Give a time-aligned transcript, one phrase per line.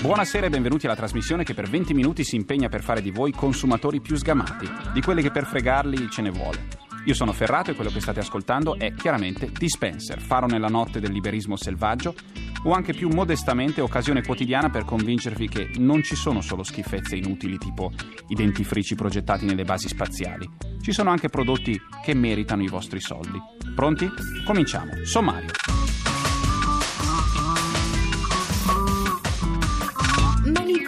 [0.00, 3.30] Buonasera e benvenuti alla trasmissione che per 20 minuti si impegna per fare di voi
[3.30, 6.66] consumatori più sgamati, di quelli che per fregarli ce ne vuole.
[7.04, 11.12] Io sono Ferrato e quello che state ascoltando è chiaramente Dispenser, faro nella notte del
[11.12, 12.14] liberismo selvaggio
[12.64, 17.58] o anche più modestamente occasione quotidiana per convincervi che non ci sono solo schifezze inutili
[17.58, 17.92] tipo
[18.28, 20.48] i dentifrici progettati nelle basi spaziali.
[20.80, 23.40] Ci sono anche prodotti che meritano i vostri soldi.
[23.74, 24.08] Pronti?
[24.44, 25.04] Cominciamo.
[25.04, 26.01] Sommario.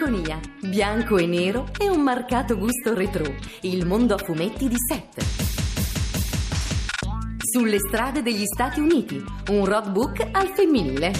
[0.05, 3.23] Malinconia, bianco e nero e un marcato gusto retro.
[3.61, 5.25] Il mondo a fumetti di Seth.
[7.39, 11.11] Sulle strade degli Stati Uniti, un roadbook al femminile.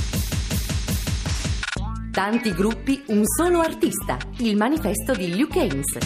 [2.12, 4.18] Tanti gruppi, un solo artista.
[4.38, 5.98] Il manifesto di Luke Haynes.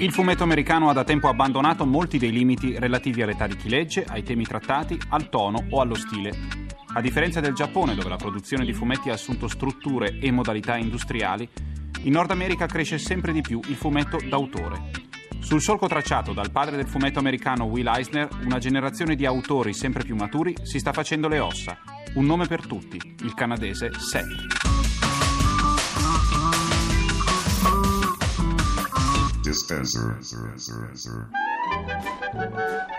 [0.00, 4.04] Il fumetto americano ha da tempo abbandonato molti dei limiti relativi all'età di chi legge,
[4.06, 6.55] ai temi trattati, al tono o allo stile.
[6.96, 11.46] A differenza del Giappone, dove la produzione di fumetti ha assunto strutture e modalità industriali,
[12.04, 14.92] in Nord America cresce sempre di più il fumetto d'autore.
[15.40, 20.04] Sul solco tracciato dal padre del fumetto americano Will Eisner, una generazione di autori sempre
[20.04, 21.76] più maturi si sta facendo le ossa.
[22.14, 24.76] Un nome per tutti, il canadese Seth.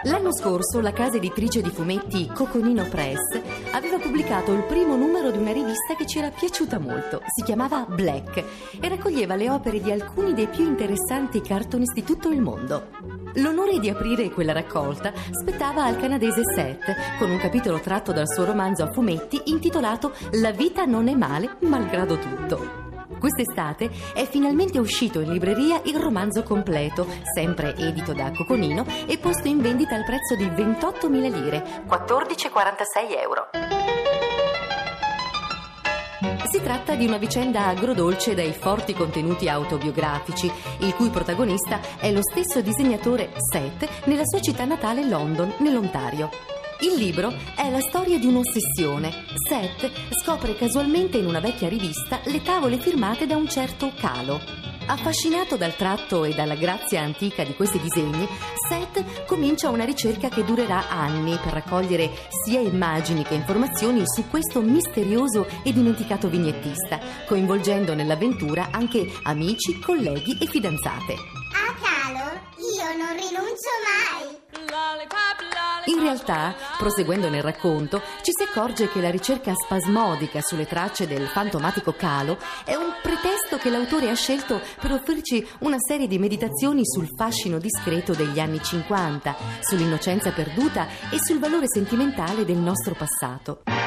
[0.04, 3.47] L'anno scorso la casa editrice di fumetti Coconino Press
[3.78, 7.22] aveva pubblicato il primo numero di una rivista che ci era piaciuta molto.
[7.28, 8.44] Si chiamava Black
[8.82, 12.88] e raccoglieva le opere di alcuni dei più interessanti cartoonist di tutto il mondo.
[13.36, 18.46] L'onore di aprire quella raccolta spettava al canadese Seth con un capitolo tratto dal suo
[18.46, 22.87] romanzo a fumetti intitolato La vita non è male, malgrado tutto.
[23.20, 29.48] Quest'estate è finalmente uscito in libreria il romanzo completo, sempre edito da Coconino e posto
[29.48, 33.50] in vendita al prezzo di 28.000 lire, 14,46 euro.
[36.50, 42.22] Si tratta di una vicenda agrodolce dai forti contenuti autobiografici, il cui protagonista è lo
[42.22, 46.57] stesso disegnatore Seth nella sua città natale London, nell'Ontario.
[46.82, 49.12] Il libro è la storia di un'ossessione.
[49.50, 49.90] Seth
[50.22, 54.40] scopre casualmente in una vecchia rivista le tavole firmate da un certo Calo.
[54.86, 58.28] Affascinato dal tratto e dalla grazia antica di questi disegni,
[58.70, 62.12] Seth comincia una ricerca che durerà anni per raccogliere
[62.46, 70.38] sia immagini che informazioni su questo misterioso e dimenticato vignettista, coinvolgendo nell'avventura anche amici, colleghi
[70.40, 71.14] e fidanzate.
[71.14, 72.40] A Calo
[72.76, 74.38] io non rinuncio mai.
[75.88, 81.28] In realtà, proseguendo nel racconto, ci si accorge che la ricerca spasmodica sulle tracce del
[81.28, 86.82] fantomatico Calo è un pretesto che l'autore ha scelto per offrirci una serie di meditazioni
[86.84, 93.87] sul fascino discreto degli anni 50, sull'innocenza perduta e sul valore sentimentale del nostro passato.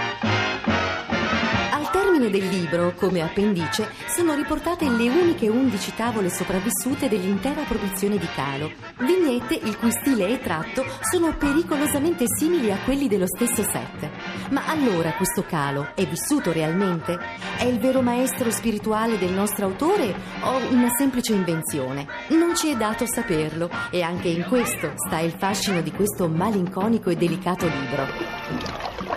[2.21, 8.29] Termine del libro, come appendice, sono riportate le uniche 11 tavole sopravvissute dell'intera produzione di
[8.35, 8.71] Calo.
[8.99, 14.11] Vignette il cui stile e tratto sono pericolosamente simili a quelli dello stesso set.
[14.51, 17.19] Ma allora questo Calo è vissuto realmente?
[17.57, 22.07] È il vero maestro spirituale del nostro autore o una semplice invenzione?
[22.29, 27.09] Non ci è dato saperlo e anche in questo sta il fascino di questo malinconico
[27.09, 29.09] e delicato libro.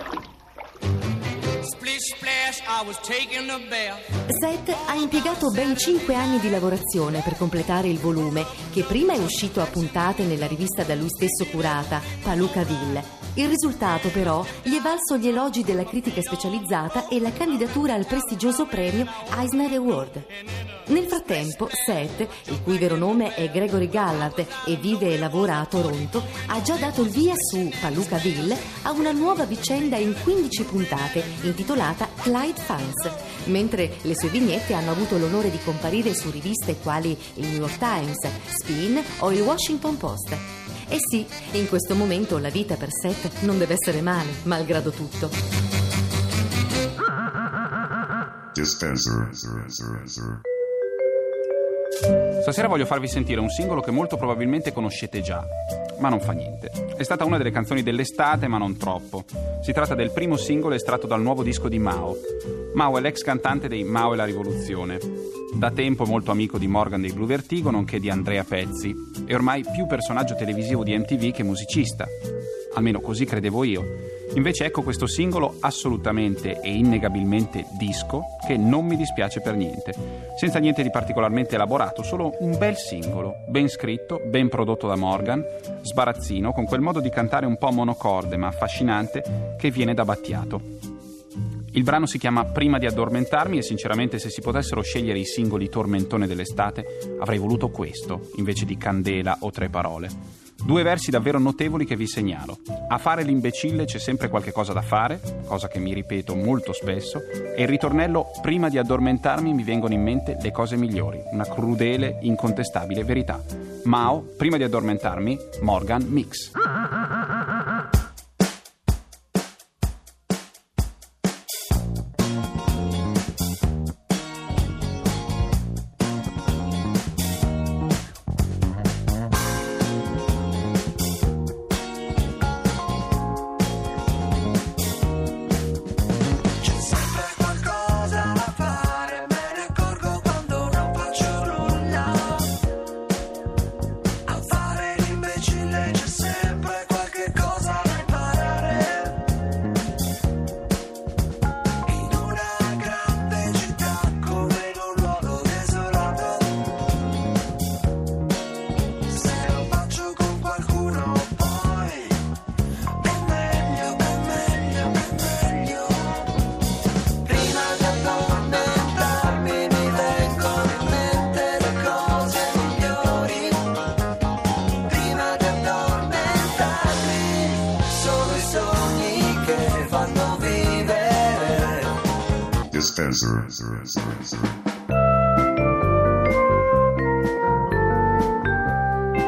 [1.64, 2.33] Splish splash,
[4.26, 9.18] Seth ha impiegato ben 5 anni di lavorazione per completare il volume, che prima è
[9.18, 13.23] uscito a puntate nella rivista da lui stesso curata, Palucaville.
[13.36, 18.06] Il risultato, però, gli è valso gli elogi della critica specializzata e la candidatura al
[18.06, 19.06] prestigioso premio
[19.36, 20.24] Eisner Award.
[20.86, 25.66] Nel frattempo, Seth, il cui vero nome è Gregory Gallard e vive e lavora a
[25.66, 31.24] Toronto, ha già dato il via su Palucaville a una nuova vicenda in 15 puntate
[31.42, 33.10] intitolata Clyde Fans,
[33.46, 37.78] mentre le sue vignette hanno avuto l'onore di comparire su riviste quali il New York
[37.78, 40.36] Times, Spin o il Washington Post.
[40.88, 45.30] E sì, in questo momento la vita per Seth non deve essere male, malgrado tutto.
[48.52, 49.30] Dispenser.
[52.42, 55.42] Stasera voglio farvi sentire un singolo che molto probabilmente conoscete già,
[55.98, 56.70] ma non fa niente.
[56.94, 59.24] È stata una delle canzoni dell'estate, ma non troppo.
[59.62, 62.14] Si tratta del primo singolo estratto dal nuovo disco di Mao.
[62.74, 64.98] Mao è l'ex cantante dei Mao e la rivoluzione.
[65.54, 69.64] Da tempo molto amico di Morgan dei Blue Vertigo, nonché di Andrea Pezzi, e ormai
[69.74, 72.06] più personaggio televisivo di MTV che musicista.
[72.74, 73.84] Almeno così credevo io.
[74.34, 79.94] Invece ecco questo singolo assolutamente e innegabilmente disco che non mi dispiace per niente.
[80.36, 85.44] Senza niente di particolarmente elaborato, solo un bel singolo, ben scritto, ben prodotto da Morgan,
[85.82, 90.60] sbarazzino, con quel modo di cantare un po' monocorde ma affascinante che viene da Battiato.
[91.76, 95.68] Il brano si chiama Prima di addormentarmi e sinceramente se si potessero scegliere i singoli
[95.68, 100.43] tormentone dell'estate avrei voluto questo invece di Candela o Tre parole.
[100.64, 102.56] Due versi davvero notevoli che vi segnalo.
[102.88, 107.20] A fare l'imbecille c'è sempre qualche cosa da fare, cosa che mi ripeto molto spesso,
[107.54, 112.16] e il ritornello prima di addormentarmi mi vengono in mente le cose migliori, una crudele,
[112.22, 113.42] incontestabile verità.
[113.84, 116.52] Mao, prima di addormentarmi, Morgan Mix.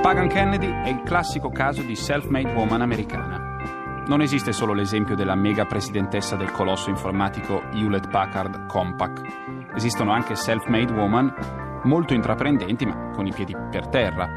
[0.01, 4.05] Pagan Kennedy è il classico caso di self-made woman americana.
[4.07, 9.75] Non esiste solo l'esempio della mega presidentessa del colosso informatico Hewlett Packard Compaq.
[9.75, 14.29] Esistono anche self-made woman molto intraprendenti ma con i piedi per terra.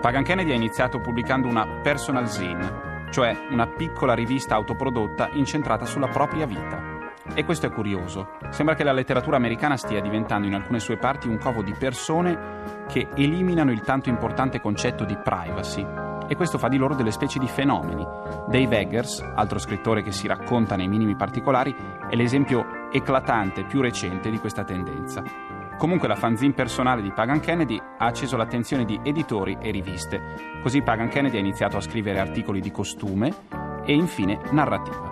[0.00, 6.08] Pagan Kennedy ha iniziato pubblicando una personal zine, cioè una piccola rivista autoprodotta incentrata sulla
[6.08, 6.89] propria vita.
[7.34, 8.32] E questo è curioso.
[8.50, 12.84] Sembra che la letteratura americana stia diventando in alcune sue parti un covo di persone
[12.88, 15.86] che eliminano il tanto importante concetto di privacy.
[16.26, 18.06] E questo fa di loro delle specie di fenomeni.
[18.48, 21.74] Dave Eggers, altro scrittore che si racconta nei minimi particolari,
[22.08, 25.22] è l'esempio eclatante più recente di questa tendenza.
[25.76, 30.60] Comunque la fanzine personale di Pagan Kennedy ha acceso l'attenzione di editori e riviste.
[30.62, 33.32] Così Pagan Kennedy ha iniziato a scrivere articoli di costume
[33.84, 35.09] e infine narrativa.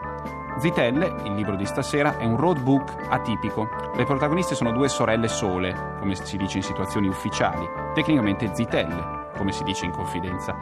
[0.58, 3.68] Zitelle, il libro di stasera, è un roadbook atipico.
[3.94, 7.64] Le protagoniste sono due sorelle sole, come si dice in situazioni ufficiali,
[7.94, 10.56] tecnicamente zitelle, come si dice in confidenza.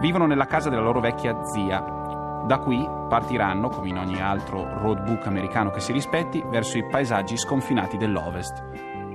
[0.00, 1.80] Vivono nella casa della loro vecchia zia.
[2.44, 7.38] Da qui partiranno, come in ogni altro roadbook americano che si rispetti, verso i paesaggi
[7.38, 8.62] sconfinati dell'Ovest.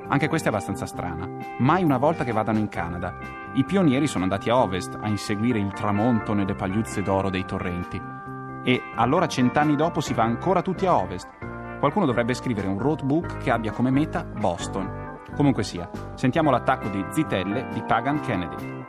[0.08, 1.28] Anche questa è abbastanza strana.
[1.60, 3.14] Mai una volta che vadano in Canada.
[3.54, 8.13] I pionieri sono andati a ovest a inseguire il tramonto nelle pagliuzze d'oro dei torrenti.
[8.64, 11.28] E allora cent'anni dopo si va ancora tutti a ovest.
[11.80, 15.18] Qualcuno dovrebbe scrivere un roadbook che abbia come meta Boston.
[15.36, 18.82] Comunque sia, sentiamo l'attacco di Zitelle di Pagan Kennedy.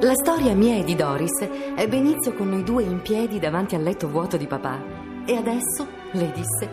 [0.00, 1.40] La storia mia e di Doris
[1.76, 4.80] ebbe inizio con noi due in piedi davanti al letto vuoto di papà.
[5.24, 6.70] E adesso, lei disse,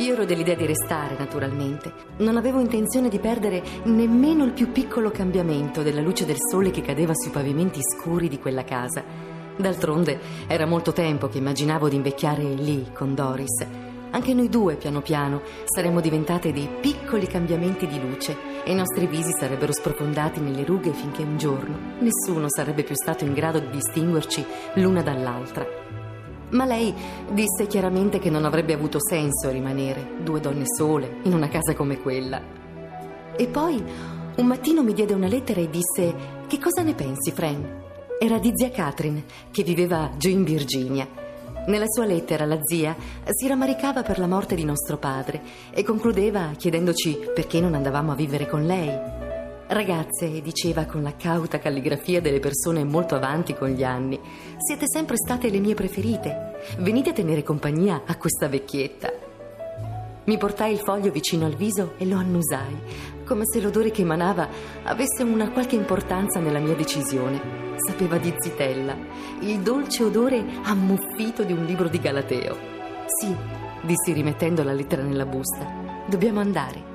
[0.00, 1.92] io ero dell'idea di restare, naturalmente.
[2.18, 6.80] Non avevo intenzione di perdere nemmeno il più piccolo cambiamento della luce del sole che
[6.80, 9.04] cadeva sui pavimenti scuri di quella casa.
[9.56, 13.66] D'altronde era molto tempo che immaginavo di invecchiare lì con Doris.
[14.12, 19.06] Anche noi due, piano piano, saremmo diventate dei piccoli cambiamenti di luce e i nostri
[19.06, 23.68] visi sarebbero sprofondati nelle rughe finché un giorno nessuno sarebbe più stato in grado di
[23.70, 24.44] distinguerci
[24.76, 25.99] l'una dall'altra.
[26.50, 26.92] Ma lei
[27.32, 32.00] disse chiaramente che non avrebbe avuto senso rimanere due donne sole in una casa come
[32.00, 32.42] quella.
[33.36, 33.82] E poi
[34.36, 36.14] un mattino mi diede una lettera e disse:
[36.46, 37.78] Che cosa ne pensi, Fran?
[38.18, 41.08] Era di zia Catherine, che viveva giù in Virginia.
[41.66, 42.96] Nella sua lettera la zia
[43.28, 48.16] si rammaricava per la morte di nostro padre e concludeva chiedendoci perché non andavamo a
[48.16, 49.19] vivere con lei.
[49.72, 54.18] Ragazze, diceva con la cauta calligrafia delle persone molto avanti con gli anni,
[54.58, 56.56] siete sempre state le mie preferite.
[56.78, 59.12] Venite a tenere compagnia a questa vecchietta.
[60.24, 62.80] Mi portai il foglio vicino al viso e lo annusai,
[63.24, 64.48] come se l'odore che emanava
[64.82, 67.40] avesse una qualche importanza nella mia decisione.
[67.76, 68.96] Sapeva di zitella,
[69.42, 72.56] il dolce odore ammuffito di un libro di Galateo.
[73.06, 73.32] Sì,
[73.82, 76.04] dissi rimettendo la lettera nella busta.
[76.08, 76.89] Dobbiamo andare.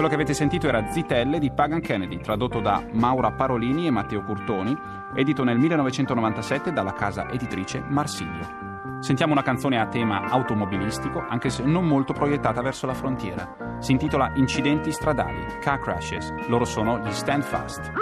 [0.00, 4.22] Quello che avete sentito era Zitelle di Pagan Kennedy, tradotto da Maura Parolini e Matteo
[4.22, 4.74] Curtoni,
[5.14, 8.98] edito nel 1997 dalla casa editrice Marsilio.
[9.00, 13.76] Sentiamo una canzone a tema automobilistico, anche se non molto proiettata verso la frontiera.
[13.80, 16.32] Si intitola Incidenti stradali, Car Crashes.
[16.48, 17.92] Loro sono gli Stand Fast.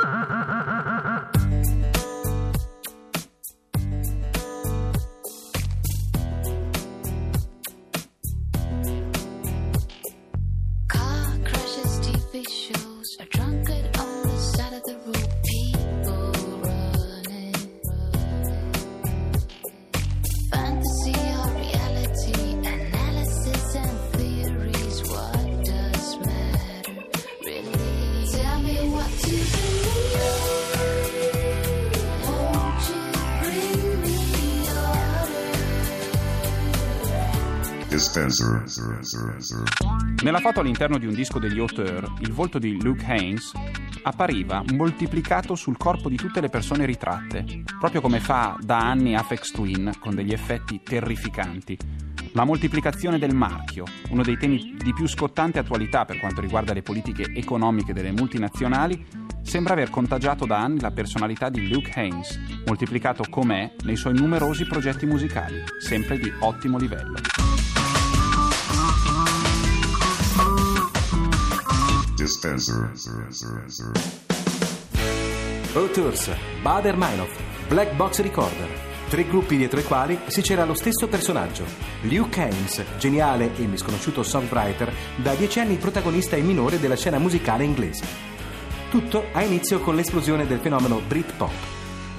[37.99, 38.63] Dispenser.
[40.23, 43.51] Nella foto all'interno di un disco degli Auteur, il volto di Luke Haynes
[44.03, 49.51] appariva moltiplicato sul corpo di tutte le persone ritratte, proprio come fa da anni Apex
[49.51, 51.77] Twin con degli effetti terrificanti.
[52.35, 56.83] La moltiplicazione del marchio, uno dei temi di più scottante attualità per quanto riguarda le
[56.83, 59.05] politiche economiche delle multinazionali,
[59.43, 64.67] sembra aver contagiato da anni la personalità di Luke Haynes, moltiplicato com'è nei suoi numerosi
[64.67, 67.58] progetti musicali, sempre di ottimo livello.
[72.29, 72.93] Dispenser.
[75.73, 76.31] Auteurs,
[76.61, 77.31] Bader Meinhof,
[77.69, 78.69] Black Box Recorder.
[79.09, 81.65] Tre gruppi dietro i quali si c'era lo stesso personaggio,
[82.03, 87.65] Luke Haynes, geniale e misconosciuto songwriter, da dieci anni protagonista e minore della scena musicale
[87.65, 88.05] inglese.
[88.91, 91.78] Tutto ha inizio con l'esplosione del fenomeno Britpop.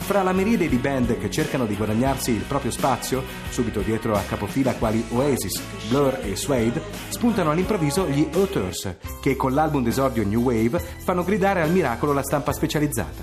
[0.09, 4.23] Fra la miriade di band che cercano di guadagnarsi il proprio spazio, subito dietro a
[4.27, 10.41] capofila quali Oasis, Blur e Suede, spuntano all'improvviso gli Auteurs, che con l'album d'esordio New
[10.41, 13.21] Wave fanno gridare al miracolo la stampa specializzata.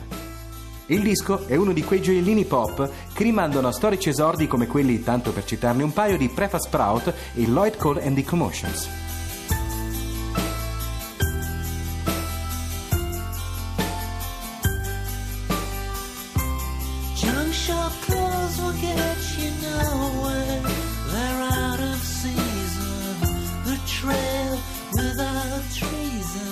[0.87, 5.03] Il disco è uno di quei gioiellini pop che rimandano a storici esordi come quelli,
[5.03, 9.06] tanto per citarne un paio, di Preface Sprout e Lloyd Cole and the Commotions.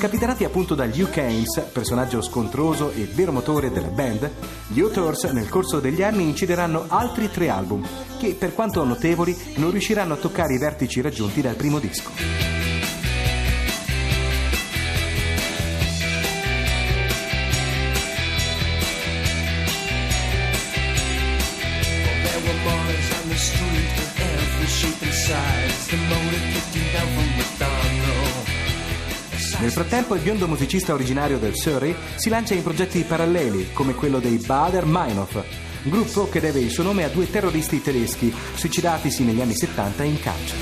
[0.05, 4.31] Capitanati appunto da Luke Haynes, personaggio scontroso e vero motore della band,
[4.67, 7.83] gli Authors nel corso degli anni incideranno altri tre album
[8.19, 12.11] che, per quanto notevoli, non riusciranno a toccare i vertici raggiunti dal primo disco.
[23.27, 25.91] The street of every shape and size.
[25.91, 26.54] The motor
[29.65, 34.19] Nel frattempo il biondo musicista originario del Surrey si lancia in progetti paralleli come quello
[34.19, 35.43] dei Bader Meinhof,
[35.85, 40.21] gruppo che deve il suo nome a due terroristi tedeschi suicidatisi negli anni 70 in
[40.21, 40.61] carcere.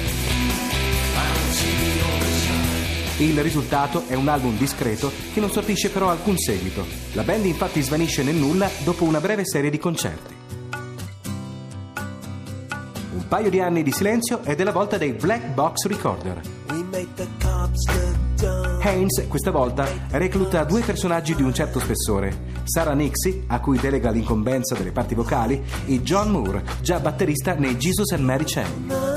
[3.16, 6.86] Il risultato è un album discreto che non sortisce però alcun seguito.
[7.14, 10.34] La band infatti svanisce nel nulla dopo una breve serie di concerti.
[13.14, 16.40] Un paio di anni di silenzio è la volta dei Black Box Recorder.
[16.68, 18.31] We make the cops look.
[18.80, 24.10] Haynes, questa volta, recluta due personaggi di un certo spessore, Sarah Nixie, a cui delega
[24.10, 29.10] l'incombenza delle parti vocali, e John Moore, già batterista nei Jesus and Mary Chain.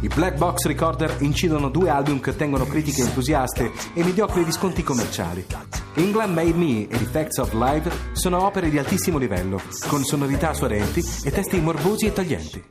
[0.00, 5.46] I Black Box Recorder incidono due album che ottengono critiche entusiaste e mediocri riscontri commerciali.
[5.94, 10.52] England Made Me e The Facts of Life sono opere di altissimo livello, con sonorità
[10.52, 12.64] suadenti e testi morbosi e taglienti.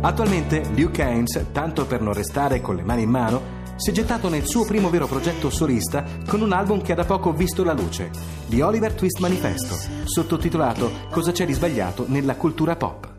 [0.00, 4.28] Attualmente Luke Haynes, tanto per non restare con le mani in mano, si è gettato
[4.28, 7.72] nel suo primo vero progetto solista con un album che ha da poco visto la
[7.72, 8.10] luce,
[8.46, 13.14] The Oliver Twist Manifesto, sottotitolato Cosa c'è di sbagliato nella cultura pop.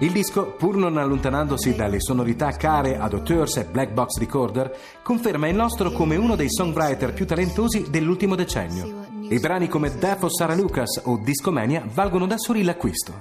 [0.00, 5.48] Il disco, pur non allontanandosi dalle sonorità care ad Auteurs e Black Box Recorder, conferma
[5.48, 9.07] il nostro come uno dei songwriter più talentosi dell'ultimo decennio.
[9.30, 13.20] I brani come Death of Sarah Lucas o Discomania valgono da soli l'acquisto.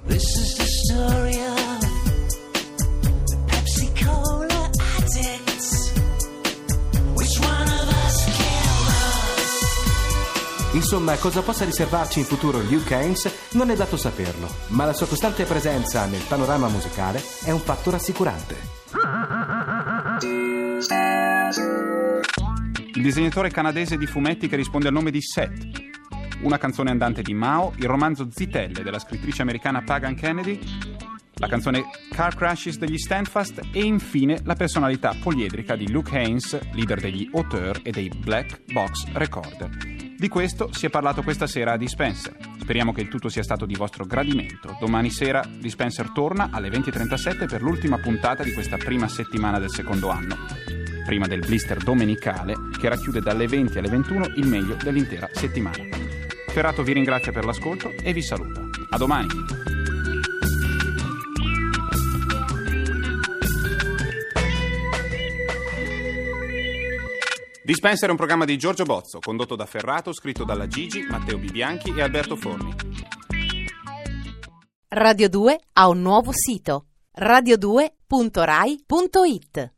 [10.72, 15.08] Insomma, cosa possa riservarci in futuro Liu Haynes non è dato saperlo, ma la sua
[15.08, 18.56] costante presenza nel panorama musicale è un fatto rassicurante.
[22.94, 25.87] Il disegnatore canadese di fumetti che risponde al nome di Seth
[26.42, 30.60] una canzone andante di Mao, il romanzo Zitelle della scrittrice americana Pagan Kennedy,
[31.36, 37.00] la canzone Car Crashes degli Standfast e infine la personalità poliedrica di Luke Haynes, leader
[37.00, 39.70] degli Auteur e dei Black Box Recorder.
[40.18, 42.36] Di questo si è parlato questa sera a Dispenser.
[42.60, 44.76] Speriamo che il tutto sia stato di vostro gradimento.
[44.80, 50.10] Domani sera Dispenser torna alle 20.37 per l'ultima puntata di questa prima settimana del secondo
[50.10, 50.36] anno,
[51.06, 55.97] prima del blister domenicale che racchiude dalle 20 alle 21 il meglio dell'intera settimana.
[56.58, 58.62] Ferrato vi ringrazia per l'ascolto e vi saluta.
[58.90, 59.28] A domani!
[67.64, 71.94] Dispenser è un programma di Giorgio Bozzo, condotto da Ferrato, scritto dalla Gigi, Matteo Bibianchi
[71.96, 72.74] e Alberto Forni.
[74.88, 76.88] Radio 2 ha un nuovo sito
[77.20, 79.76] radio2.rai.it